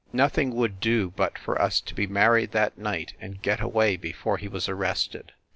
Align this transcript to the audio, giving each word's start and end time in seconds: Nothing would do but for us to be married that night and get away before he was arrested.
Nothing 0.11 0.55
would 0.55 0.79
do 0.79 1.11
but 1.11 1.37
for 1.37 1.61
us 1.61 1.79
to 1.81 1.93
be 1.93 2.07
married 2.07 2.53
that 2.53 2.75
night 2.75 3.13
and 3.21 3.39
get 3.39 3.59
away 3.61 3.97
before 3.97 4.37
he 4.37 4.47
was 4.47 4.67
arrested. 4.67 5.33